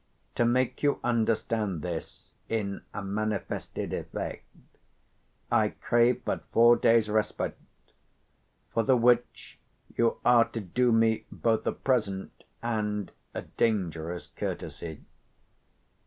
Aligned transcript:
To 0.33 0.45
make 0.45 0.81
you 0.81 0.99
understand 1.03 1.83
this 1.83 2.33
in 2.49 2.81
a 2.91 3.03
manifested 3.03 3.93
effect, 3.93 4.45
I 5.51 5.75
crave 5.79 6.25
but 6.25 6.43
four 6.51 6.75
days' 6.75 7.07
respite; 7.07 7.55
for 8.71 8.81
the 8.81 8.97
which 8.97 9.59
you 9.95 10.17
are 10.25 10.45
to 10.45 10.59
do 10.59 10.91
me 10.91 11.27
both 11.31 11.67
a 11.67 11.71
present 11.71 12.45
and 12.63 13.11
a 13.35 13.43
dangerous 13.43 14.31
courtesy. 14.35 15.03